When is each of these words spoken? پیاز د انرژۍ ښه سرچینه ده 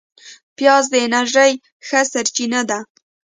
پیاز 0.57 0.85
د 0.91 0.95
انرژۍ 1.05 1.51
ښه 1.87 2.01
سرچینه 2.11 2.61
ده 2.69 2.79